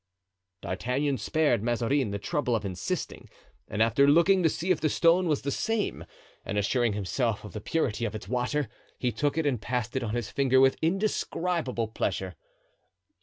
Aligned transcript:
D'Artagnan 0.61 1.19
spared 1.19 1.61
Mazarin 1.61 2.09
the 2.09 2.17
trouble 2.17 2.55
of 2.55 2.65
insisting, 2.65 3.29
and 3.67 3.83
after 3.83 4.07
looking 4.07 4.41
to 4.41 4.49
see 4.49 4.71
if 4.71 4.81
the 4.81 4.89
stone 4.89 5.27
was 5.27 5.43
the 5.43 5.51
same 5.51 6.05
and 6.43 6.57
assuring 6.57 6.93
himself 6.93 7.43
of 7.45 7.53
the 7.53 7.61
purity 7.61 8.05
of 8.05 8.15
its 8.15 8.27
water, 8.27 8.67
he 8.97 9.11
took 9.11 9.37
it 9.37 9.45
and 9.45 9.61
passed 9.61 9.95
it 9.95 10.01
on 10.01 10.15
his 10.15 10.31
finger 10.31 10.59
with 10.59 10.75
indescribable 10.81 11.87
pleasure. 11.89 12.33